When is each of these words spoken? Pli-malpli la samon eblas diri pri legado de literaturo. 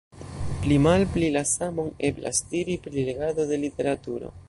Pli-malpli 0.63 1.29
la 1.35 1.45
samon 1.51 1.93
eblas 2.11 2.43
diri 2.55 2.81
pri 2.87 3.07
legado 3.11 3.51
de 3.55 3.65
literaturo. 3.67 4.39